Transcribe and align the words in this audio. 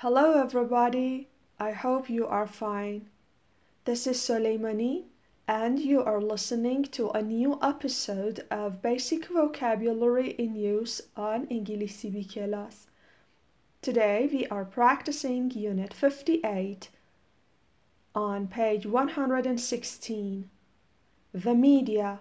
Hello, 0.00 0.38
everybody. 0.38 1.30
I 1.58 1.70
hope 1.70 2.10
you 2.10 2.26
are 2.26 2.46
fine. 2.46 3.08
This 3.86 4.06
is 4.06 4.18
Soleimani, 4.18 5.04
and 5.48 5.78
you 5.78 6.04
are 6.04 6.20
listening 6.20 6.82
to 6.96 7.08
a 7.12 7.22
new 7.22 7.58
episode 7.62 8.44
of 8.50 8.82
Basic 8.82 9.24
Vocabulary 9.28 10.32
in 10.32 10.54
Use 10.54 11.00
on 11.16 11.46
Ingilisi 11.46 12.12
B 12.12 12.24
class. 12.24 12.88
Today 13.80 14.28
we 14.30 14.46
are 14.48 14.66
practicing 14.66 15.50
Unit 15.52 15.94
58 15.94 16.90
on 18.14 18.48
page 18.48 18.84
116. 18.84 20.50
The 21.32 21.54
media. 21.54 22.20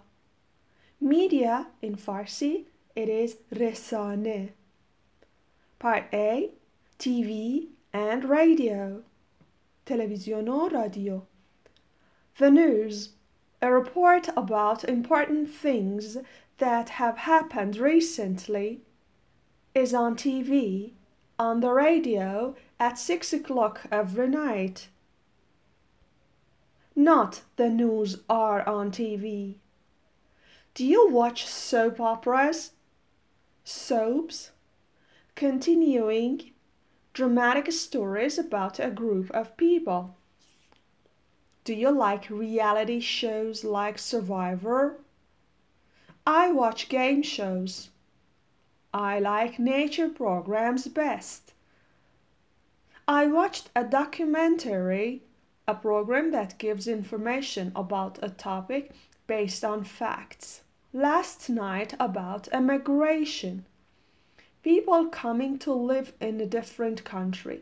Media 1.01 1.67
in 1.81 1.97
Farsi, 1.97 2.67
it 2.95 3.09
is 3.09 3.35
resane. 3.53 4.51
Part 5.77 6.05
A 6.13 6.51
TV 6.99 7.67
and 7.93 8.25
radio. 8.25 9.03
Television 9.85 10.47
or 10.47 10.69
radio. 10.69 11.27
The 12.37 12.51
news. 12.51 13.09
A 13.61 13.71
report 13.71 14.29
about 14.35 14.83
important 14.83 15.49
things 15.49 16.17
that 16.57 16.89
have 16.89 17.19
happened 17.19 17.77
recently 17.77 18.81
is 19.73 19.93
on 19.93 20.15
TV, 20.15 20.93
on 21.37 21.59
the 21.59 21.71
radio 21.71 22.55
at 22.79 22.97
6 22.97 23.33
o'clock 23.33 23.81
every 23.91 24.29
night. 24.29 24.89
Not 26.95 27.41
the 27.57 27.69
news 27.69 28.21
are 28.29 28.67
on 28.67 28.91
TV. 28.91 29.55
Do 30.73 30.85
you 30.85 31.09
watch 31.09 31.45
soap 31.45 31.99
operas? 31.99 32.71
Soaps? 33.63 34.51
Continuing 35.35 36.51
dramatic 37.15 37.71
stories 37.71 38.37
about 38.37 38.77
a 38.77 38.91
group 38.91 39.31
of 39.31 39.55
people. 39.55 40.13
Do 41.63 41.73
you 41.73 41.89
like 41.89 42.29
reality 42.29 42.99
shows 42.99 43.63
like 43.63 43.97
Survivor? 43.97 44.97
I 46.27 46.51
watch 46.51 46.89
game 46.89 47.23
shows. 47.23 47.89
I 48.93 49.19
like 49.19 49.57
nature 49.57 50.09
programs 50.09 50.89
best. 50.89 51.53
I 53.07 53.27
watched 53.27 53.69
a 53.73 53.85
documentary, 53.85 55.21
a 55.69 55.73
program 55.73 56.31
that 56.31 56.57
gives 56.57 56.85
information 56.85 57.71
about 57.77 58.19
a 58.21 58.29
topic 58.29 58.91
based 59.25 59.63
on 59.63 59.85
facts, 59.85 60.63
last 60.91 61.49
night 61.49 61.93
about 61.97 62.49
immigration 62.49 63.65
people 64.65 65.05
coming 65.05 65.59
to 65.59 65.71
live 65.71 66.11
in 66.19 66.41
a 66.41 66.45
different 66.47 67.03
country. 67.03 67.61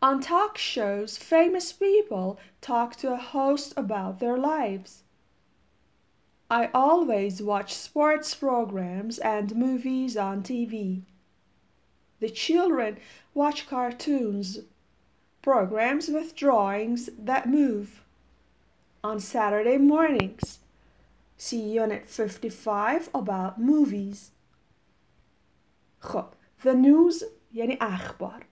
On 0.00 0.20
talk 0.20 0.56
shows, 0.56 1.18
famous 1.18 1.72
people 1.72 2.38
talk 2.60 2.94
to 2.94 3.12
a 3.12 3.16
host 3.16 3.74
about 3.76 4.20
their 4.20 4.38
lives. 4.38 5.02
I 6.48 6.70
always 6.72 7.42
watch 7.42 7.74
sports 7.74 8.32
programs 8.32 9.18
and 9.18 9.56
movies 9.56 10.16
on 10.16 10.44
TV. 10.44 11.02
The 12.20 12.30
children 12.30 12.98
watch 13.34 13.68
cartoons, 13.68 14.60
programs 15.42 16.06
with 16.06 16.36
drawings 16.36 17.10
that 17.18 17.48
move. 17.48 18.04
On 19.02 19.18
Saturday 19.18 19.78
mornings, 19.78 20.60
see 21.36 21.60
Unit 21.60 22.08
55 22.08 23.10
about 23.12 23.60
movies. 23.60 24.30
خب 26.04 26.24
the 26.62 26.74
news 26.74 27.24
یعنی 27.52 27.78
اخبار. 27.80 28.46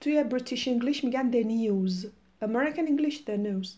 توی 0.00 0.24
بریتیش 0.24 0.68
انگلیش 0.68 1.04
میگن 1.04 1.30
the 1.32 1.44
news. 1.44 2.06
American 2.44 2.86
English 2.86 3.16
the 3.26 3.36
news. 3.46 3.68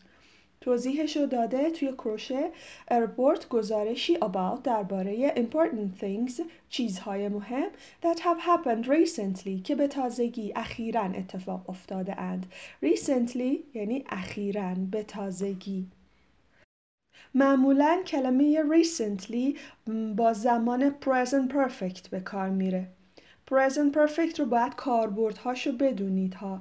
توضیحش 0.61 1.17
رو 1.17 1.27
داده 1.27 1.71
توی 1.71 1.93
کروشه 1.93 2.51
report 2.91 3.49
گزارشی 3.49 4.17
about 4.17 4.63
درباره 4.65 5.35
important 5.35 6.03
things 6.03 6.43
چیزهای 6.69 7.29
مهم 7.29 7.69
that 8.03 8.19
have 8.19 8.41
happened 8.41 8.87
recently 8.87 9.63
که 9.65 9.75
به 9.75 9.89
تازگی 9.89 10.53
اخیرا 10.57 11.03
اتفاق 11.03 11.71
افتاده 11.71 12.21
اند. 12.21 12.47
Recently 12.85 13.75
یعنی 13.75 14.05
اخیرا 14.09 14.75
به 14.91 15.03
تازگی. 15.03 15.87
معمولا 17.35 18.03
کلمه 18.07 18.63
recently 18.63 19.59
با 20.17 20.33
زمان 20.33 20.91
present 20.91 21.53
perfect 21.53 22.09
به 22.11 22.21
کار 22.21 22.49
میره. 22.49 22.89
present 23.51 23.95
perfect 23.95 24.39
رو 24.39 24.47
باید 24.47 24.75
کاربردهاشو 24.75 25.73
بدونید 25.73 26.35
ها. 26.35 26.61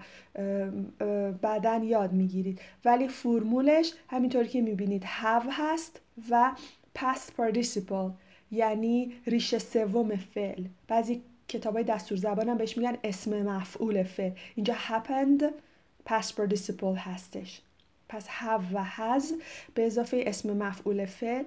بعدا 1.41 1.81
یاد 1.83 2.13
می‌گیرید. 2.13 2.61
ولی 2.85 3.07
فرمولش 3.07 3.93
همینطوری 4.07 4.47
که 4.47 4.61
می‌بینید 4.61 5.03
have 5.03 5.47
هست 5.49 6.01
و 6.29 6.51
past 6.99 7.41
participle 7.41 8.11
یعنی 8.51 9.13
ریشه 9.27 9.59
سوم 9.59 10.15
فعل. 10.15 10.63
بعضی 10.87 11.21
کتاب 11.47 11.73
های 11.73 11.83
دستور 11.83 12.17
زبان 12.17 12.49
هم 12.49 12.57
بهش 12.57 12.77
میگن 12.77 12.97
اسم 13.03 13.41
مفعول 13.41 14.03
فعل. 14.03 14.31
اینجا 14.55 14.73
happened 14.73 15.43
past 16.09 16.31
participle 16.31 16.97
هستش. 16.97 17.61
پس 18.11 18.27
have 18.27 18.73
و 18.73 18.85
has 18.85 19.23
به 19.75 19.85
اضافه 19.85 20.23
اسم 20.27 20.57
مفعول 20.57 21.05
فعل 21.05 21.43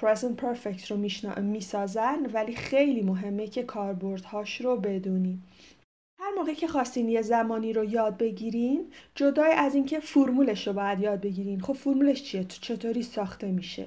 present 0.00 0.40
perfect 0.42 0.86
رو 0.90 0.96
می‌سازن 1.42 2.26
ولی 2.32 2.56
خیلی 2.56 3.02
مهمه 3.02 3.46
که 3.46 3.62
کاربردهاش 3.62 4.60
رو 4.60 4.76
بدونیم 4.76 5.42
هر 6.20 6.34
موقع 6.36 6.54
که 6.54 6.68
خواستین 6.68 7.08
یه 7.08 7.22
زمانی 7.22 7.72
رو 7.72 7.84
یاد 7.84 8.16
بگیرین 8.16 8.84
جدای 9.14 9.52
از 9.52 9.74
اینکه 9.74 10.00
فرمولش 10.00 10.66
رو 10.66 10.72
باید 10.72 11.00
یاد 11.00 11.20
بگیرین. 11.20 11.60
خب 11.60 11.72
فرمولش 11.72 12.22
چیه؟ 12.22 12.44
چطوری 12.44 13.02
ساخته 13.02 13.50
میشه؟ 13.50 13.86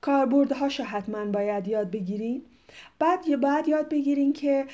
کاربردهاش 0.00 0.80
رو 0.80 0.86
حتما 0.86 1.24
باید 1.24 1.68
یاد 1.68 1.90
بگیرین. 1.90 2.42
بعد 2.98 3.28
یه 3.28 3.36
باید 3.36 3.68
یاد 3.68 3.88
بگیرین 3.88 4.32
که 4.32 4.66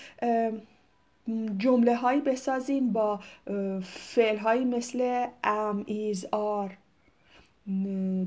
جمله 1.58 1.96
هایی 1.96 2.20
بسازین 2.20 2.92
با 2.92 3.20
فعل 3.82 4.36
هایی 4.36 4.64
مثل 4.64 5.26
am 5.44 5.84
is 5.86 6.26
are 6.32 6.78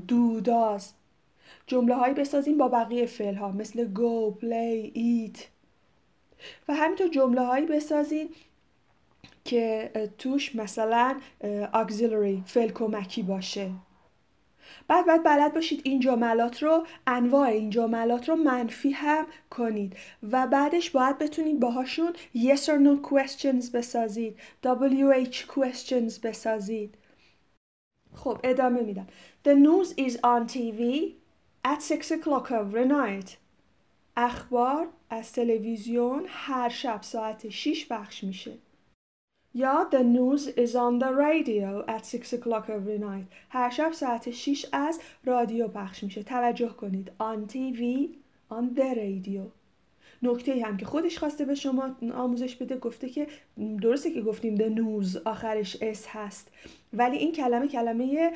do 0.08 0.40
does 0.40 0.92
جمله 1.66 1.94
هایی 1.94 2.14
بسازین 2.14 2.58
با 2.58 2.68
بقیه 2.68 3.06
فعل 3.06 3.34
ها 3.34 3.52
مثل 3.52 3.84
go 3.84 4.30
play 4.30 4.90
eat. 4.94 5.48
و 6.68 6.74
همینطور 6.74 7.08
جمله 7.08 7.40
هایی 7.40 7.66
بسازین 7.66 8.28
که 9.44 9.90
توش 10.18 10.56
مثلا 10.56 11.20
auxiliary 11.72 12.46
فعل 12.46 12.68
کمکی 12.68 13.22
باشه. 13.22 13.70
بعد 14.88 15.06
باید 15.06 15.22
بلد 15.22 15.54
باشید 15.54 15.80
این 15.84 16.00
جملات 16.00 16.62
رو 16.62 16.86
انواع 17.06 17.48
این 17.48 17.70
جملات 17.70 18.28
رو 18.28 18.36
منفی 18.36 18.90
هم 18.90 19.26
کنید. 19.50 19.96
و 20.30 20.46
بعدش 20.46 20.90
باید 20.90 21.18
بتونید 21.18 21.60
باهاشون 21.60 22.12
yes 22.34 22.60
or 22.60 22.78
no 22.78 23.08
questions 23.10 23.70
بسازید. 23.70 24.36
WH 24.64 25.36
questions 25.36 26.20
بسازید. 26.22 26.94
خب 28.14 28.38
ادامه 28.44 28.80
میدم. 28.80 29.06
The 29.44 29.50
news 29.50 29.88
is 29.88 30.12
on 30.12 30.52
TV 30.52 30.80
at 31.64 31.82
6 31.82 32.12
o'clock 32.12 32.50
every 32.50 32.86
night. 32.88 33.30
اخبار 34.16 34.88
از 35.10 35.32
تلویزیون 35.32 36.24
هر 36.28 36.68
شب 36.68 37.02
ساعت 37.02 37.48
6 37.48 37.88
پخش 37.88 38.24
میشه. 38.24 38.52
یا 39.53 39.87
The 39.91 40.03
news 40.03 40.47
is 40.47 40.75
on 40.75 40.99
the 40.99 41.13
radio 41.13 41.85
at 41.87 42.05
6 42.05 42.33
o'clock 42.33 42.69
every 42.69 42.97
night 42.97 43.27
هر 43.49 43.69
شب 43.69 43.91
ساعت 43.91 44.31
6 44.31 44.65
از 44.71 44.99
رادیو 45.25 45.67
پخش 45.67 46.03
میشه 46.03 46.23
توجه 46.23 46.69
کنید 46.69 47.11
on 47.19 47.51
TV 47.51 47.81
on 48.51 48.77
the 48.77 48.95
radio 48.95 49.58
نکته 50.22 50.62
هم 50.64 50.76
که 50.76 50.86
خودش 50.86 51.18
خواسته 51.18 51.44
به 51.44 51.54
شما 51.54 51.96
آموزش 52.14 52.56
بده 52.56 52.76
گفته 52.76 53.08
که 53.08 53.26
درسته 53.82 54.10
که 54.10 54.22
گفتیم 54.22 54.56
the 54.56 54.78
news 54.78 55.16
آخرش 55.24 55.76
s 55.80 56.06
هست 56.08 56.48
ولی 56.92 57.16
این 57.16 57.32
کلمه 57.32 57.68
کلمه 57.68 58.32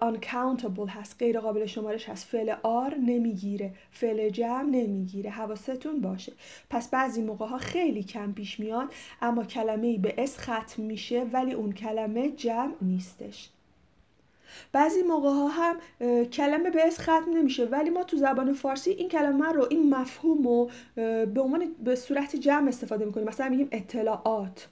uncountable 0.00 0.88
هست 0.88 1.16
غیر 1.18 1.40
قابل 1.40 1.66
شمارش 1.66 2.08
هست. 2.08 2.26
فعل 2.26 2.54
are 2.62 2.94
نمی‌گیره 2.94 3.74
فعل 3.90 4.28
جمع 4.28 4.70
نمی‌گیره. 4.70 5.30
حواستون 5.30 6.00
باشه. 6.00 6.32
پس 6.70 6.90
بعضی 6.90 7.22
موقع 7.22 7.46
ها 7.46 7.58
خیلی 7.58 8.02
کم 8.02 8.32
پیش 8.32 8.60
میاد 8.60 8.88
اما 9.22 9.44
کلمه 9.44 9.98
به 9.98 10.14
s 10.18 10.38
ختم 10.38 10.82
میشه 10.82 11.26
ولی 11.32 11.52
اون 11.52 11.72
کلمه 11.72 12.30
جمع 12.30 12.74
نیستش. 12.82 13.48
بعضی 14.72 15.02
موقع 15.02 15.28
ها 15.28 15.48
هم 15.48 15.76
کلمه 16.24 16.70
به 16.70 16.86
اس 16.86 17.00
ختم 17.00 17.30
نمیشه. 17.34 17.64
ولی 17.64 17.90
ما 17.90 18.04
تو 18.04 18.16
زبان 18.16 18.52
فارسی 18.52 18.90
این 18.90 19.08
کلمه 19.08 19.52
رو 19.52 19.66
این 19.70 19.94
مفهوم 19.94 20.42
رو 20.42 20.70
به 21.26 21.40
عنوان 21.40 21.74
به 21.84 21.96
صورت 21.96 22.36
جمع 22.36 22.68
استفاده 22.68 23.04
می‌کنیم. 23.04 23.26
مثلا 23.26 23.48
میگیم 23.48 23.68
اطلاعات. 23.72 24.68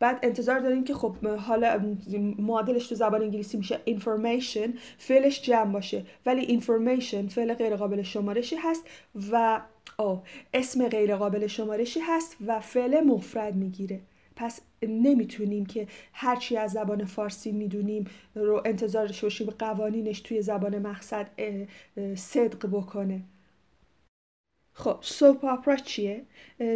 بعد 0.00 0.18
انتظار 0.22 0.58
داریم 0.58 0.84
که 0.84 0.94
خب 0.94 1.26
حالا 1.26 1.96
معادلش 2.38 2.86
تو 2.86 2.94
زبان 2.94 3.22
انگلیسی 3.22 3.56
میشه 3.56 3.80
information 3.86 4.68
فعلش 4.98 5.42
جمع 5.42 5.72
باشه. 5.72 6.04
ولی 6.26 6.60
information 6.60 7.30
فعل 7.30 7.54
غیر 7.54 7.76
قابل 7.76 8.02
شمارشی 8.02 8.56
هست 8.56 8.84
و 9.32 9.60
اسم 10.54 10.88
غیر 10.88 11.16
قابل 11.16 11.46
شمارشی 11.46 12.00
هست 12.00 12.36
و 12.46 12.60
فعل 12.60 13.00
مفرد 13.00 13.54
می‌گیره. 13.54 14.00
پس 14.38 14.60
نمی‌تونیم 14.82 15.66
که 15.66 15.86
هرچی 16.12 16.56
از 16.56 16.72
زبان 16.72 17.04
فارسی 17.04 17.52
می‌دونیم 17.52 18.04
رو 18.34 18.62
انتظار 18.64 19.18
باشیم 19.22 19.50
قوانینش 19.50 20.20
توی 20.20 20.42
زبان 20.42 20.78
مقصد 20.78 21.26
صدق 22.14 22.66
بکنه. 22.66 23.20
خب 24.72 24.98
سوپ 25.00 25.44
آپرا 25.44 25.76
چیه؟ 25.76 26.22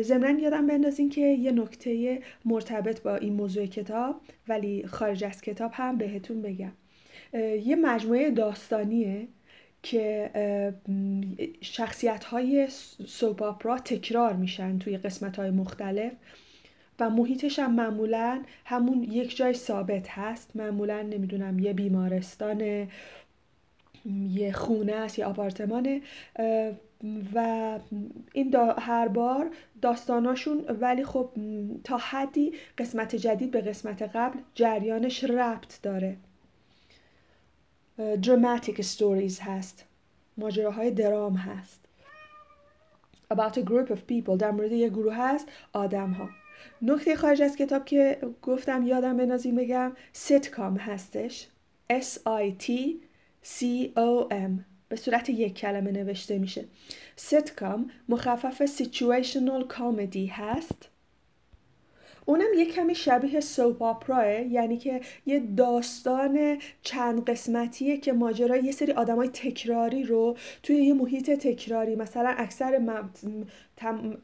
ضمنا 0.02 0.40
یادم 0.40 0.66
بندازین 0.66 1.10
که 1.10 1.20
یه 1.20 1.52
نکته 1.52 2.22
مرتبط 2.44 3.02
با 3.02 3.16
این 3.16 3.32
موضوع 3.32 3.66
کتاب 3.66 4.20
ولی 4.48 4.86
خارج 4.86 5.24
از 5.24 5.40
کتاب 5.40 5.70
هم 5.74 5.98
بهتون 5.98 6.42
بگم. 6.42 6.72
یه 7.64 7.76
مجموعه 7.76 8.30
داستانیه 8.30 9.28
که 9.82 10.30
شخصیت 11.60 12.24
های 12.24 12.68
سوپ 13.06 13.42
آپرا 13.42 13.78
تکرار 13.78 14.32
میشن 14.32 14.78
توی 14.78 14.96
قسمت 14.96 15.36
های 15.36 15.50
مختلف. 15.50 16.12
و 17.00 17.10
محیطش 17.10 17.58
هم 17.58 17.74
معمولا 17.74 18.42
همون 18.64 19.02
یک 19.02 19.36
جای 19.36 19.54
ثابت 19.54 20.10
هست. 20.10 20.56
معمولا 20.56 21.02
نمی‌دونم 21.02 21.58
یه 21.58 21.72
بیمارستان 21.72 22.88
یه 24.30 24.52
خونه 24.52 24.92
است 24.92 25.18
یه 25.18 25.24
آپارتمانه 25.24 26.02
و 27.34 27.78
این 28.32 28.50
دا 28.50 28.72
هر 28.72 29.08
بار 29.08 29.50
داستاناشون 29.82 30.64
ولی 30.80 31.04
خب 31.04 31.30
تا 31.84 31.96
حدی 31.96 32.52
قسمت 32.78 33.16
جدید 33.16 33.50
به 33.50 33.60
قسمت 33.60 34.02
قبل 34.02 34.38
جریانش 34.54 35.24
ربط 35.24 35.82
داره. 35.82 36.16
Dramatic 37.98 38.82
stories 38.82 39.40
هست. 39.40 39.84
ماجراهای 40.36 40.90
drama 40.90 41.34
هست. 41.34 41.80
About 43.34 43.56
a 43.56 43.62
group 43.62 43.90
of 43.90 43.98
people 44.10 44.36
در 44.38 44.50
مورد 44.50 44.72
یه 44.72 44.88
گروه 44.88 45.14
هست 45.14 45.48
آدم 45.72 46.10
ها 46.10 46.28
نکته 46.82 47.16
خارج 47.16 47.42
از 47.42 47.56
کتاب 47.56 47.84
که 47.84 48.18
گفتم 48.42 48.86
یادم 48.86 49.16
بندازین 49.16 49.54
بگم 49.54 49.92
سیتکام 50.12 50.76
هستش. 50.76 51.48
S 51.92 52.18
I 52.26 52.62
T 52.62 52.70
C 53.44 53.62
O 53.96 54.30
M. 54.30 54.50
به 54.88 54.96
صورت 54.96 55.28
یک 55.28 55.54
کلمه 55.54 55.90
نوشته 55.90 56.38
میشه. 56.38 56.64
سیتکام 57.16 57.90
مخفف 58.08 58.66
situational 58.66 59.66
comedy 59.66 60.26
هست. 60.26 60.91
یه 62.58 62.64
کمی 62.64 62.94
شبیه 62.94 63.40
soap 63.40 63.82
opera 63.82 64.30
یعنی 64.30 64.78
که 64.78 65.00
یه 65.26 65.40
داستان 65.40 66.58
چند 66.82 67.24
قسمتیه 67.24 67.96
که 67.96 68.12
ماجرا 68.12 68.56
یه 68.56 68.72
سری 68.72 68.92
آدمای 68.92 69.28
تکراری 69.28 70.02
رو 70.02 70.36
توی 70.62 70.76
یه 70.76 70.94
محیط 70.94 71.30
تکراری 71.30 71.96
مثلا 71.96 72.34
اکثر 72.38 72.80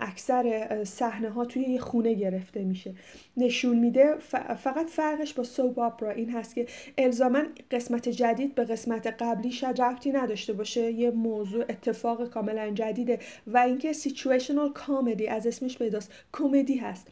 اکثر 0.01 0.85
صحنه 0.85 1.31
ها 1.31 1.45
توی 1.45 1.63
یه 1.63 1.81
خونه 1.81 2.15
گرفته 2.15 2.65
میشه. 2.65 2.95
نشون 3.37 3.79
میده 3.79 4.15
فقط 4.57 4.87
فرقش 4.87 5.35
با 5.35 5.45
سوپ 5.45 5.79
آپرا 5.79 6.11
این 6.11 6.31
هست 6.31 6.55
که 6.55 6.67
الزاما 6.99 7.43
قسمت 7.71 8.09
جدید 8.09 8.55
به 8.55 8.65
قسمت 8.65 9.07
قبلی 9.07 9.53
شاید 9.53 9.81
نداشته 10.15 10.53
باشه 10.53 10.91
یه 10.93 11.11
موضوع 11.11 11.65
اتفاق 11.69 12.29
کاملا 12.29 12.71
جدیده 12.71 13.19
و 13.47 13.59
اینکه 13.59 13.93
سیچویشنال 13.93 14.73
کامدی 14.73 15.29
از 15.29 15.47
اسمش 15.47 15.79
پیداست 15.79 16.13
کمدی 16.33 16.77
هست. 16.77 17.07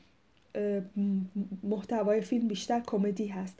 محتوای 1.62 2.20
فیلم 2.20 2.48
بیشتر 2.48 2.80
کمدی 2.80 3.26
هست. 3.26 3.58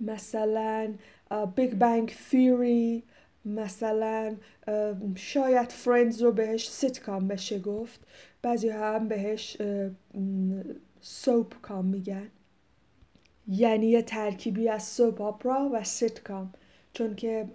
مثلا 0.00 0.94
Big 1.56 1.74
Bang 1.74 2.14
Theory 2.30 3.02
مثلا 3.44 4.36
شاید 5.14 5.72
Friends 5.72 6.22
رو 6.22 6.32
بهش 6.32 6.68
سیتکام 6.68 7.28
بشه 7.28 7.58
گفت. 7.58 8.00
بعضی 8.42 8.68
هم 8.68 9.08
بهش 9.08 9.56
soapcom 11.00 11.84
میگن. 11.84 12.28
یعنی 13.48 13.86
یه 13.86 14.02
ترکیبی 14.02 14.68
از 14.68 14.82
soap 14.82 15.20
opera 15.20 15.70
و 15.72 15.84
سیتکام 15.84 16.52
چون 16.92 17.14
که 17.14 17.48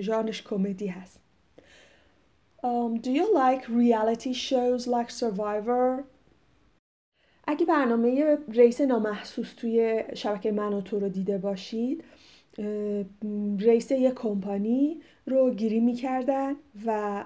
ژانرش 0.00 0.42
کمدی 0.42 0.86
هست. 0.86 1.18
um, 2.64 3.00
Do 3.02 3.10
you 3.10 3.26
like 3.34 3.62
reality 3.68 4.32
shows 4.32 4.86
like 4.86 5.10
Survivor? 5.10 6.04
اگه 7.52 7.66
برنامه 7.66 8.38
رئیس 8.54 8.80
نامحسوس 8.80 9.54
توی 9.54 10.02
شبکه 10.14 10.52
من 10.52 10.72
و 10.72 10.80
تو 10.80 11.00
رو 11.00 11.08
دیده 11.08 11.38
باشید 11.38 12.04
رئیس 13.60 13.90
یک 13.90 14.14
کمپانی 14.14 15.00
رو 15.26 15.54
گیری 15.54 15.80
می‌کردن 15.80 16.54
و 16.86 17.24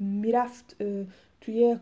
می‌رفت 0.00 0.76
توی 1.40 1.76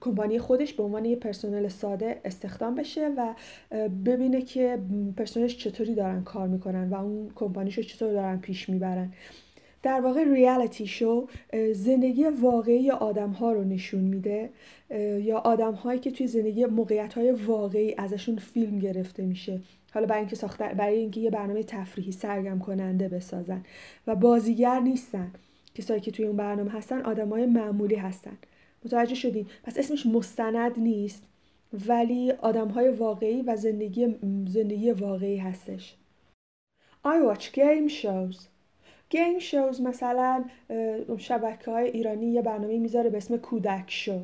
کمپانی 0.00 0.38
خودش 0.38 0.72
به 0.72 0.82
عنوان 0.82 1.04
یه 1.04 1.16
پرسنل 1.16 1.68
ساده 1.68 2.20
استخدام 2.24 2.74
بشه 2.74 3.08
و 3.16 3.34
ببینه 4.04 4.42
که 4.42 4.78
پرسنلش 5.16 5.56
چطوری 5.56 5.94
دارن 5.94 6.24
کار 6.24 6.48
می‌کنن 6.48 6.90
و 6.90 6.94
اون 6.94 7.30
کمپانیشو 7.34 7.82
چطور 7.82 8.12
دارن 8.12 8.38
پیش 8.38 8.68
می‌برن. 8.68 9.12
در 9.82 10.00
واقع 10.00 10.24
ریالیتی 10.24 10.86
شو 10.86 11.28
زندگی 11.72 12.24
واقعی 12.24 12.90
آدم 12.90 13.30
ها 13.30 13.52
رو 13.52 13.64
نشون 13.64 14.00
میده 14.00 14.50
یا 15.20 15.38
آدم 15.38 15.72
هایی 15.72 16.00
که 16.00 16.10
توی 16.10 16.26
زندگی 16.26 16.66
موقعیت 16.66 17.14
های 17.14 17.32
واقعی 17.32 17.94
ازشون 17.98 18.36
فیلم 18.36 18.78
گرفته 18.78 19.22
میشه. 19.22 19.60
حالا 19.94 20.06
برای 20.06 20.20
اینکه 20.20 20.36
ساخته 20.36 20.64
برای 20.64 20.96
اینکه 20.96 21.20
یه 21.20 21.30
برنامه 21.30 21.62
تفریحی 21.62 22.12
سرگرم 22.12 22.58
کننده 22.58 23.08
بسازن. 23.08 23.64
و 24.06 24.14
بازیگر 24.14 24.80
نیستن. 24.80 25.32
کسایی 25.74 26.00
که 26.00 26.10
توی 26.10 26.24
اون 26.24 26.36
برنامه 26.36 26.70
هستن 26.70 27.02
های 27.04 27.46
معمولی 27.46 27.94
هستن. 27.94 28.38
متوجه 28.84 29.14
شدین؟ 29.14 29.46
پس 29.62 29.78
اسمش 29.78 30.06
مستند 30.06 30.78
نیست 30.78 31.22
ولی 31.88 32.32
آدم 32.32 32.68
های 32.68 32.88
واقعی 32.88 33.42
و 33.42 33.56
زندگی 33.56 34.16
زندگی 34.46 34.92
واقعی 34.92 35.36
هستش. 35.36 35.96
I 37.04 37.22
watch 37.28 37.52
game 37.52 37.88
shows. 37.88 38.57
گیم 39.10 39.38
شوز 39.38 39.80
مثلا 39.80 40.44
شبکه 41.18 41.70
های 41.70 41.90
ایرانی 41.90 42.26
یه 42.26 42.42
برنامه 42.42 42.78
می‌ذاره 42.78 43.10
به 43.10 43.16
اسم 43.16 43.36
کودک 43.36 43.84
شو 43.86 44.20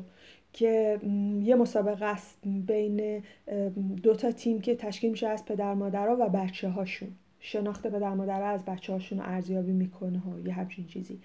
که 0.53 0.99
یه 1.43 1.55
مسابقه 1.55 2.05
است 2.05 2.37
بین 2.45 3.23
دو 4.03 4.15
تا 4.15 4.31
تیم 4.31 4.61
که 4.61 4.75
تشکیل 4.75 5.11
میشه 5.11 5.27
از 5.27 5.45
پدر 5.45 5.73
مادرها 5.73 6.17
و 6.19 6.29
بچه 6.29 6.69
هاشون 6.69 7.09
شناخت 7.39 7.87
پدر 7.87 8.13
مادرها 8.13 8.47
از 8.47 8.65
بچه 8.65 8.93
هاشون 8.93 9.19
ارزیابی 9.19 9.71
می‌کنه 9.71 10.19
ها 10.19 10.39
یه 10.39 10.53
همچین 10.53 10.87
چیزی. 10.87 11.19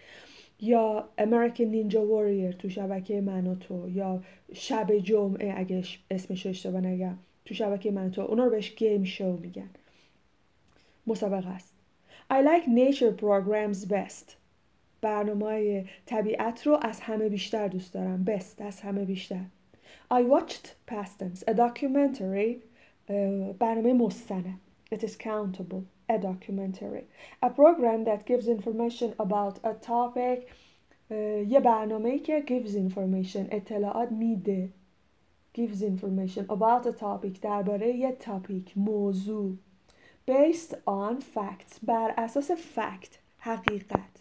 یا 0.61 1.09
American 1.19 1.59
Ninja 1.73 1.95
Warrior 1.95 2.57
تو 2.59 2.69
شبکه 2.69 3.21
من 3.21 3.47
و 3.47 3.55
تو 3.55 3.91
یا 3.91 4.23
شب 4.53 4.99
جمعه 4.99 5.55
اگه 5.57 5.83
اسمش 6.11 6.47
اشتباه 6.47 6.81
نگم 6.81 7.19
تو 7.45 7.55
شبکه 7.55 7.91
من 7.91 8.07
و 8.07 8.11
تو 8.11 8.23
اونا 8.23 8.45
رو 8.45 8.51
بهش 8.51 8.75
گیم 8.75 9.05
شو 9.05 9.37
میگن. 9.37 9.71
مسابقه 11.07 11.49
است. 11.49 11.70
I 12.30 12.42
like 12.42 12.68
nature 12.68 13.12
programs 13.12 13.86
best. 13.86 14.36
برنامه 15.02 15.86
طبیعت 16.06 16.68
رو 16.68 16.80
از 16.82 17.00
همه 17.00 17.30
بیشتر 17.30 17.68
دوست 17.68 17.94
دارم. 17.94 18.26
best 18.26 18.62
از 18.62 18.82
همه 18.82 19.06
بیشتر. 19.06 19.42
I 20.12 20.22
watched 20.24 20.92
Past 20.92 21.20
Tense, 21.20 21.44
a 21.48 21.54
documentary. 21.54 22.56
برنامه 23.60 23.94
مستند. 23.94 24.60
It 24.94 24.98
is 24.98 25.16
countable. 25.16 25.84
A 26.10 26.18
documentary. 26.18 27.06
A 27.44 27.50
program 27.50 28.04
that 28.06 28.26
gives 28.26 28.48
information 28.48 29.14
about 29.20 29.56
a 29.64 29.74
topic. 29.88 30.40
یه 31.48 31.60
برنامه 31.60 32.20
که 32.20 32.44
gives 32.48 32.72
information 32.72 33.48
اطلاعات 33.52 34.12
میده 34.12 34.70
gives 35.58 35.82
information 35.82 36.46
about 36.50 36.86
a 36.86 37.00
topic 37.02 37.40
درباره 37.42 37.96
یه 37.96 38.12
تاپیک 38.12 38.78
موضوع 38.78 39.56
based 40.27 40.75
on 40.87 41.21
facts 41.21 41.79
بر 41.83 42.15
اساس 42.19 42.51
فکت 42.51 43.19
حقیقت. 43.39 44.21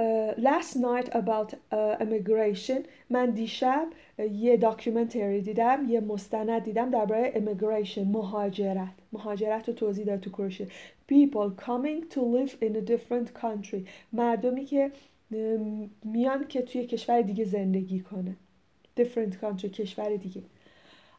Uh, 0.00 0.32
last 0.38 0.76
night 0.76 1.08
about 1.12 1.54
uh, 1.72 1.96
immigration 2.00 2.86
من 3.10 3.30
دیشب 3.30 3.86
یه 4.18 4.56
داکیومنتری 4.56 5.40
دیدم 5.40 5.86
یه 5.88 6.00
مستند 6.00 6.62
دیدم 6.62 6.90
درباره 6.90 7.32
immigration 7.32 7.98
مهاجرت. 7.98 8.94
مهاجرت 9.12 9.68
رو 9.68 9.74
توضیح 9.74 10.04
داد 10.04 10.20
تو 10.20 10.30
کروشه 10.30 10.66
people 11.12 11.50
coming 11.66 12.14
to 12.14 12.20
live 12.20 12.52
in 12.62 12.76
a 12.76 12.80
different 12.80 13.42
country. 13.42 13.88
مردمی 14.12 14.64
که 14.64 14.92
میان 16.04 16.48
که 16.48 16.62
توی 16.62 16.86
کشور 16.86 17.22
دیگه 17.22 17.44
زندگی 17.44 18.00
کنه. 18.00 18.36
Different 19.00 19.32
country 19.42 19.66
کشور 19.66 20.16
دیگه. 20.16 20.42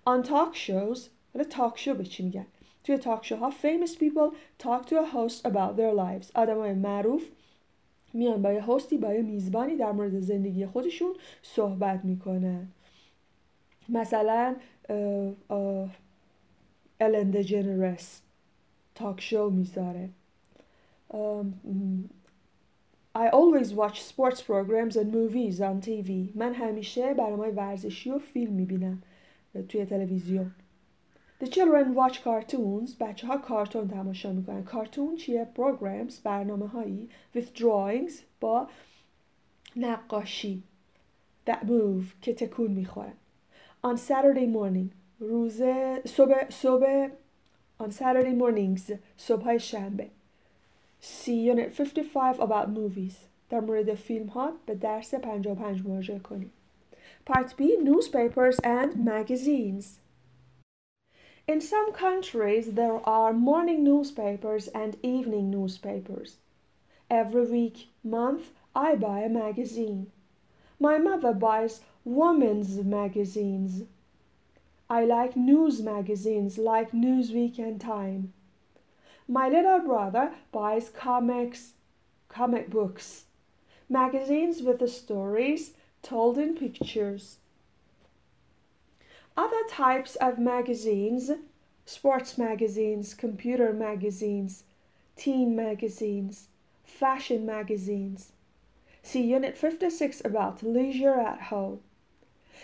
On 0.10 0.24
talk 0.28 0.56
shows 0.56 1.00
حالا 1.34 1.46
تاک 1.50 1.80
شو 1.80 1.94
به 1.94 2.04
چی 2.04 2.24
میگن؟ 2.24 2.46
توی 2.84 2.98
تاکشوها 2.98 3.52
famous 3.52 3.96
people 3.96 4.36
talk 4.64 4.86
to 4.86 4.96
a 4.96 5.06
host 5.16 5.46
about 5.46 5.76
their 5.78 5.94
lives 5.94 6.36
های 6.36 6.74
معروف 6.74 7.30
میان 8.14 8.42
با 8.42 8.54
یه 8.54 8.72
هستی 8.72 8.98
با 8.98 9.14
یه 9.14 9.22
میزبانی 9.22 9.76
در 9.76 9.92
مورد 9.92 10.20
زندگی 10.20 10.66
خودشون 10.66 11.14
صحبت 11.42 12.06
می‌کنن 12.06 12.68
مثلا 13.90 14.56
الند 17.00 17.38
جنرس 17.38 18.22
تاک 18.96 19.22
شو 19.22 19.50
می‌ذاره 19.50 20.10
I 23.16 23.28
always 23.30 23.74
watch 23.74 23.98
sports 24.12 24.42
programs 24.42 24.96
and 24.96 25.08
movies 25.20 25.60
on 25.60 25.82
TV. 25.88 26.10
من 26.36 26.54
همیشه 26.54 27.14
برنامه 27.14 27.48
ورزشی 27.48 28.12
و 28.12 28.20
فیلم 28.20 28.54
می‌بینم 28.54 29.04
توی 29.70 29.86
تلویزیون. 29.86 30.52
The 31.42 31.48
children 31.48 31.96
watch 31.96 32.24
cartoons. 32.24 32.96
بچه 33.00 33.28
ها 33.28 33.38
کارتون 33.38 33.88
تماشا 33.88 34.32
می‌کنن. 34.32 34.64
کارتون 34.64 35.16
چیه؟ 35.16 35.48
programs 35.56 36.14
برنامه 36.24 36.68
هایی 36.68 37.10
with 37.36 37.60
drawings 37.60 38.14
با 38.40 38.68
نقاشی 39.76 40.64
that 41.48 41.66
move 41.66 42.04
که 42.22 42.34
تکون 42.34 42.72
می‌خورن. 42.72 43.14
On 43.84 43.98
Saturday 43.98 44.48
morning 44.56 44.96
روز 45.20 45.62
صبح 46.06 46.50
صبح 46.50 47.08
on 47.80 47.92
Saturday 47.92 48.36
mornings 48.42 48.94
صبح 49.18 49.58
شنبه 49.58 50.10
See 51.02 51.52
Unit 51.54 51.70
55 51.78 52.36
about 52.36 52.68
movies 52.68 53.16
در 53.50 53.60
مورد 53.60 53.94
فیلم 53.94 54.28
ها 54.28 54.54
به 54.66 54.76
درس 54.76 55.16
55 55.16 55.86
مراجعه 55.86 56.20
کنید. 56.20 56.52
Part 57.30 57.48
B 57.48 57.62
Newspapers 57.62 58.56
and 58.64 58.96
Magazines 58.96 60.01
In 61.52 61.60
some 61.60 61.92
countries 61.92 62.76
there 62.76 63.06
are 63.06 63.34
morning 63.34 63.84
newspapers 63.84 64.70
and 64.70 64.96
evening 65.04 65.52
newspapers. 65.52 66.38
Every 67.10 67.44
week, 67.44 67.90
month, 68.06 68.52
I 68.74 68.96
buy 68.96 69.20
a 69.20 69.28
magazine. 69.28 70.14
My 70.80 70.98
mother 70.98 71.34
buys 71.34 71.82
women's 72.06 72.78
magazines. 72.86 73.84
I 74.90 75.04
like 75.04 75.36
news 75.36 75.82
magazines 75.82 76.58
like 76.58 76.94
Newsweek 76.94 77.60
and 77.60 77.82
Time. 77.82 78.32
My 79.28 79.50
little 79.50 79.80
brother 79.80 80.32
buys 80.54 80.88
comics, 80.88 81.74
comic 82.30 82.70
books, 82.70 83.26
magazines 83.90 84.62
with 84.64 84.80
the 84.80 84.88
stories 84.88 85.74
told 86.02 86.38
in 86.38 86.56
pictures. 86.56 87.40
Other 89.41 89.63
types 89.69 90.17
of 90.17 90.39
magazines 90.39 91.31
sports 91.87 92.37
magazines, 92.37 93.15
computer 93.15 93.73
magazines, 93.73 94.65
teen 95.17 95.57
magazines, 95.57 96.49
fashion 96.85 97.47
magazines. 97.47 98.33
See 99.03 99.23
Unit 99.23 99.57
56 99.57 100.21
about 100.25 100.63
leisure 100.63 101.21
at 101.21 101.43
home. 101.51 101.81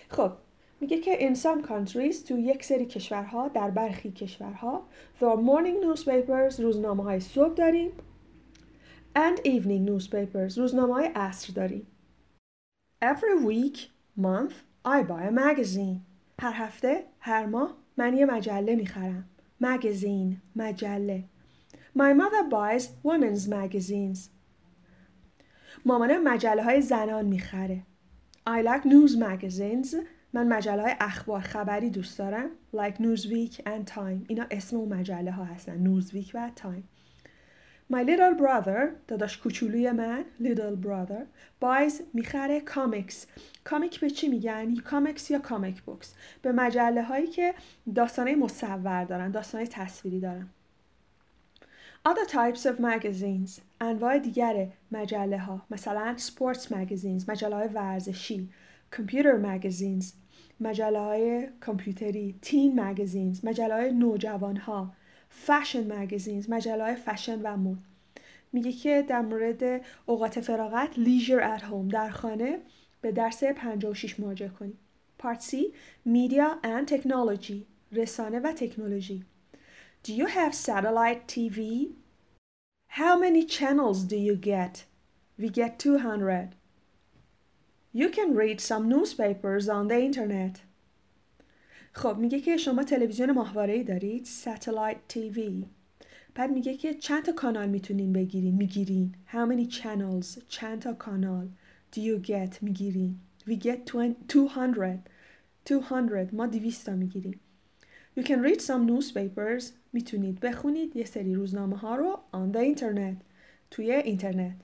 خب 0.09 0.33
میگه 0.81 0.99
که 0.99 1.17
in 1.17 1.35
some 1.37 1.63
countries 1.63 2.25
تو 2.29 2.39
یک 2.39 2.65
سری 2.65 2.87
کشورها 2.87 3.49
در 3.49 3.71
برخی 3.71 4.11
کشورها 4.13 4.83
the 5.21 5.37
morning 5.37 5.85
newspapers 5.85 6.61
روزنامه 6.61 7.03
های 7.03 7.21
صبح 7.21 7.55
داریم 7.55 7.91
and 9.17 9.39
evening 9.39 9.89
newspapers 9.89 10.59
روزنامه 10.59 10.95
های 10.95 11.07
عصر 11.07 11.53
داریم 11.53 11.87
every 13.05 13.45
week 13.47 13.79
month 14.19 14.55
I 14.85 15.03
buy 15.03 15.23
a 15.23 15.33
magazine 15.33 16.01
هر 16.42 16.54
هفته 16.56 17.04
هر 17.20 17.46
ماه 17.46 17.78
من 17.98 18.18
یه 18.18 18.26
مجله 18.26 18.76
می‌خرم. 18.76 19.26
magazine 19.64 20.36
مجله. 20.56 21.24
My 21.98 22.14
mother 22.14 22.52
buys 22.52 22.84
women's 22.84 23.48
magazines. 23.50 24.20
مامانم 25.86 26.24
مجله 26.24 26.64
های 26.64 26.82
زنان 26.82 27.26
می‌خره. 27.26 27.84
I 28.50 28.64
like 28.64 28.84
news 28.84 29.12
magazines. 29.12 29.96
من 30.34 30.48
مجله 30.48 30.82
های 30.82 30.96
اخبار 31.00 31.42
خبری 31.42 31.90
دوست 31.90 32.20
دارم. 32.20 32.50
Like 32.76 32.96
Newsweek 32.96 33.54
and 33.54 33.92
Time. 33.96 34.26
اینا 34.28 34.46
اسم 34.52 34.78
اون 34.78 34.94
مجله 34.94 35.32
ها 35.32 35.44
هستن. 35.44 36.02
Newsweek 36.02 36.36
و 36.36 36.52
Time. 36.60 36.97
My 37.92 38.04
little 38.04 38.36
brother 38.40 38.80
داداش 39.08 39.38
کوچولوی 39.38 39.92
من 39.92 40.26
little 40.42 40.86
brother 40.86 41.22
buys 41.62 41.94
می‌خره 42.14 42.62
comics 42.62 43.28
comic 43.64 44.00
به 44.00 44.10
چی 44.10 44.28
میگن؟ 44.28 44.76
comics 44.76 45.32
یا 45.32 45.40
comic 45.40 45.82
books 45.82 46.14
به 46.42 46.52
مجله 46.52 47.04
هایی 47.04 47.28
که 47.28 47.54
داستانه 47.96 48.36
مصور 48.36 49.04
دارن 49.04 49.32
داستانه 49.32 49.68
تصویری 49.68 50.20
دارن. 50.20 50.50
Other 52.08 52.28
types 52.30 52.66
of 52.66 52.80
magazines. 52.80 53.62
انواع 53.82 54.18
دیگر 54.18 54.68
مجله 54.92 55.38
ها. 55.38 55.62
مثلا 55.72 56.16
sports 56.18 56.64
magazines 56.64 57.30
مجله 57.30 57.56
های 57.56 57.68
ورزشی. 57.68 58.50
Computer 58.96 59.36
magazines. 59.44 60.06
مجله 60.60 61.00
های 61.00 61.48
کامپیوتری. 61.60 62.36
Teen 62.46 62.80
magazines. 62.80 63.44
مجله 63.44 63.74
های 63.74 63.92
نوجوان 63.92 64.58
ها. 64.58 64.94
Fashion 65.30 65.88
magazines 65.90 66.50
مجله 66.50 66.84
های 66.84 66.96
فشن 66.96 67.42
و 67.42 67.58
مد 67.58 67.78
میگه 68.54 68.72
که 68.72 69.06
در 69.08 69.22
مورد 69.22 69.82
اوقات 70.06 70.42
فراغت 70.42 70.94
leisure 70.94 71.58
at 71.58 71.62
home 71.62 71.92
در 71.92 72.10
خانه 72.10 72.60
به 73.02 73.12
درس 73.12 73.44
56 73.44 74.20
مراجعه 74.20 74.50
کنید 74.50 74.78
Part 75.24 75.42
C 75.42 75.56
Media 76.06 76.62
and 76.64 76.88
Technology 76.88 77.66
رسانه 77.92 78.40
و 78.40 78.52
تکنولوژی 78.52 79.26
Do 80.08 80.12
you 80.14 80.28
have 80.28 80.54
satellite 80.54 81.28
TV? 81.28 81.60
How 82.90 83.20
many 83.20 83.44
channels 83.46 84.00
do 84.04 84.16
you 84.16 84.36
get? 84.36 84.86
We 85.38 85.50
get 85.50 85.80
200. 85.80 86.56
You 87.94 88.10
can 88.10 88.36
read 88.36 88.62
some 88.62 88.88
newspapers 88.88 89.68
on 89.68 89.88
the 89.88 90.00
internet. 90.00 90.62
خب 91.98 92.18
میگه 92.18 92.40
که 92.40 92.58
شما 92.58 92.84
تلویزیون 92.84 93.32
ماهواره‌ای 93.32 93.84
دارید 93.84 94.28
satellite 94.44 95.14
TV 95.14 95.40
بعد 96.36 96.52
میگه 96.52 96.78
که 96.78 96.94
چند 96.94 97.26
تا 97.26 97.32
کانال 97.32 97.70
می‌تونین 97.70 98.14
بگیرین 98.14 98.56
می‌گیرین. 98.56 99.16
How 99.32 99.52
many 99.52 99.74
channels 99.74 100.48
چند 100.48 100.80
تا 100.82 100.94
کانال؟ 100.94 101.48
Do 101.96 101.98
you 101.98 102.28
get 102.28 102.62
می‌گیرین. 102.62 103.20
We 103.50 103.54
get 103.54 103.78
200 104.28 105.00
200 105.66 106.34
ما 106.34 106.48
200 106.48 106.86
تا 106.86 106.96
می‌گیریم. 106.96 107.40
You 108.20 108.24
can 108.24 108.44
read 108.46 108.60
some 108.60 108.90
newspapers. 108.90 109.64
می‌تونید 109.94 110.40
بخونید 110.40 110.96
یه 110.96 111.06
سری 111.06 111.36
روزنامه 111.36 111.78
ها 111.78 111.96
رو 111.96 112.20
on 112.34 112.56
the 112.56 112.78
internet 112.78 113.24
توی 113.72 113.92
اینترنت. 113.92 114.56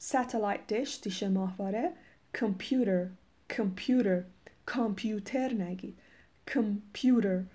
satellite 0.00 0.72
dish 0.72 1.00
دیش 1.02 1.22
ماهواره. 1.22 1.92
computer 2.36 3.06
computer 3.52 4.22
کامپیوتر 4.66 5.54
نگید. 5.54 5.98
computer 6.49 7.47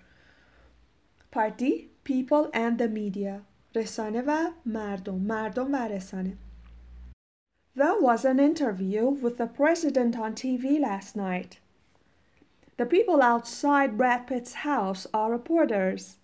Part 1.31 1.57
D 1.57 1.89
People 2.03 2.49
and 2.53 2.77
the 2.77 2.89
media 2.89 3.41
رسانه 3.75 4.23
و 4.27 4.51
مردم 4.65 5.15
مردم 5.15 5.73
و 5.73 5.75
رسانه 5.75 6.37
There 7.75 8.01
was 8.01 8.25
an 8.25 8.39
interview 8.39 9.07
with 9.07 9.37
the 9.37 9.47
president 9.47 10.19
on 10.19 10.35
TV 10.35 10.77
last 10.77 11.15
night. 11.15 11.59
The 12.75 12.85
people 12.85 13.21
outside 13.21 13.97
Brad 13.97 14.27
Pitt's 14.27 14.55
house 14.69 15.07
are 15.13 15.31
reporters. 15.31 16.17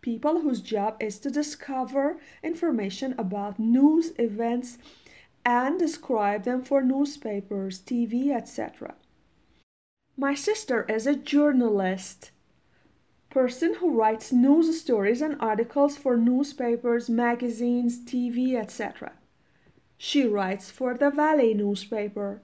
People 0.00 0.42
whose 0.42 0.60
job 0.60 0.96
is 1.00 1.18
to 1.20 1.30
discover 1.30 2.18
information 2.44 3.14
about 3.18 3.58
news 3.58 4.12
events 4.18 4.78
and 5.44 5.76
describe 5.78 6.44
them 6.44 6.62
for 6.62 6.82
newspapers, 6.82 7.80
TV, 7.80 8.30
etc. 8.30 8.94
My 10.20 10.34
sister 10.34 10.86
is 10.88 11.06
a 11.06 11.14
journalist, 11.14 12.30
person 13.28 13.74
who 13.74 13.90
writes 13.90 14.32
news 14.32 14.80
stories 14.80 15.20
and 15.20 15.36
articles 15.40 15.98
for 15.98 16.16
newspapers, 16.16 17.10
magazines, 17.10 18.02
TV, 18.02 18.54
etc. 18.54 19.12
She 19.98 20.26
writes 20.26 20.70
for 20.70 20.94
the 20.94 21.10
Valley 21.10 21.52
newspaper. 21.52 22.40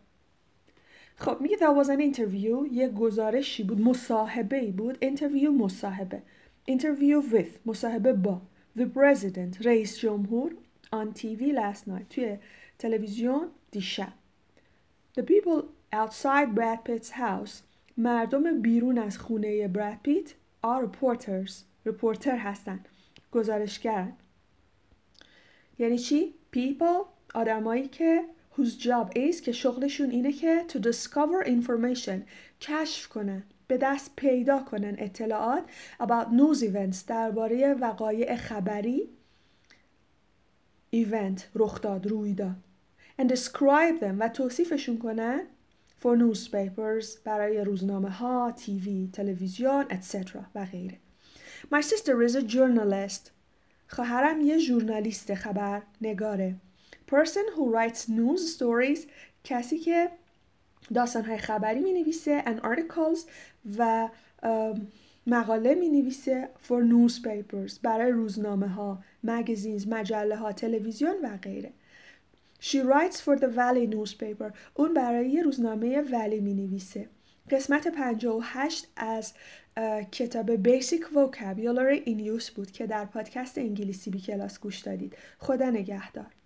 خب 1.17 1.41
میگه 1.41 1.57
there 1.57 1.73
was 1.73 1.89
an 1.89 2.01
interview 2.01 2.67
یه 2.73 2.89
گزارشی 2.89 3.63
بود 3.63 3.81
مصاحبه 3.81 4.57
ای 4.57 4.71
بود 4.71 4.99
interview 5.05 5.49
مصاحبه 5.49 6.23
interview 6.71 7.33
with 7.33 7.59
مصاحبه 7.67 8.13
با 8.13 8.41
the 8.79 8.87
president 8.87 9.67
رئیس 9.67 9.99
جمهور 9.99 10.55
on 10.93 11.19
TV 11.19 11.43
last 11.43 11.89
night 11.89 12.09
توی 12.11 12.39
تلویزیون 12.79 13.49
دیشب 13.71 14.13
the 15.19 15.23
people 15.23 15.65
outside 15.93 16.55
Brad 16.55 16.85
Pitt's 16.85 17.11
house 17.11 17.63
مردم 17.98 18.62
بیرون 18.62 18.98
از 18.98 19.18
خونه 19.18 19.68
براد 19.68 19.98
پیت 20.04 20.34
are 20.64 20.84
reporters. 20.86 21.52
Reporter 21.88 22.28
هستن. 22.28 22.80
گزارشگر. 23.32 24.12
یعنی 25.80 25.98
چی؟ 25.98 26.34
People 26.56 27.06
آدمایی 27.34 27.88
که 27.88 28.24
whose 28.56 28.82
job 28.84 29.12
is 29.16 29.42
که 29.42 29.52
شغلشون 29.52 30.10
اینه 30.10 30.32
که 30.32 30.66
to 30.70 30.78
discover 30.82 31.48
information 31.48 32.20
کشف 32.62 33.08
کنن 33.08 33.44
به 33.68 33.78
دست 33.78 34.12
پیدا 34.16 34.60
کنن 34.60 34.96
اطلاعات 34.98 35.64
about 36.02 36.28
news 36.28 36.62
events 36.62 37.06
درباره 37.08 37.74
وقایع 37.74 38.36
خبری 38.36 39.10
event 40.96 41.42
رخ 41.56 41.82
داد 41.82 42.08
رویداد 42.08 42.56
and 43.22 43.26
describe 43.26 44.00
them. 44.02 44.16
و 44.20 44.30
توصیفشون 44.30 44.98
کنن 44.98 45.42
for 46.02 46.18
newspapers 46.18 47.20
برای 47.24 47.62
روزنامه 47.62 48.10
ها، 48.10 48.52
تیوی، 48.52 49.10
تلویزیون، 49.14 49.86
etc. 49.90 50.38
و 50.56 50.66
غیره. 50.66 50.98
My 51.74 51.82
sister 51.82 52.30
is 52.30 52.36
a 52.36 52.48
journalist. 52.54 53.30
خواهرم 53.88 54.42
یه 54.42 54.58
ژورنالیست 54.58 55.34
خبر 55.34 55.82
نگاره. 56.02 56.56
person 57.12 57.46
who 57.56 57.72
writes 57.74 58.02
news 58.10 58.58
stories 58.58 59.00
کسی 59.44 59.78
که 59.78 60.10
داستانهای 60.94 61.38
خبری 61.38 61.80
می 61.80 61.94
نویسه 61.94 62.44
and 62.46 62.60
articles 62.60 63.20
و 63.78 64.10
مقاله 65.28 65.76
می 65.76 65.90
نویسه 65.90 66.50
for 66.68 66.84
newspapers 66.92 67.80
برای 67.82 68.12
روزنامه 68.12 68.68
ها 68.68 69.04
magazines 69.26 69.88
مجله 69.88 70.36
ها 70.36 70.52
تلویزیون 70.52 71.16
و 71.24 71.38
غیره 71.38 71.74
She 72.60 72.80
writes 72.80 73.22
for 73.22 73.36
the 73.38 73.48
Valley 73.48 73.88
newspaper. 73.88 74.52
اون 74.74 74.94
برای 74.94 75.42
روزنامه 75.42 76.02
ولی 76.02 76.40
می 76.40 76.54
نویسه 76.54 77.10
قسمت 77.50 77.88
58 77.88 78.88
از 78.96 79.34
کتاب 80.12 80.64
Basic 80.64 81.02
Vocabulary 81.02 82.08
in 82.08 82.40
Use 82.40 82.52
بود 82.52 82.72
که 82.72 82.88
در 82.88 83.06
پادکست 83.06 83.58
انگلیسی 83.58 84.10
بی 84.10 84.22
کلاس 84.22 84.60
گوش 84.60 84.80
دادید. 84.80 85.16
خدا 85.40 85.70
نگهدار. 85.70 86.37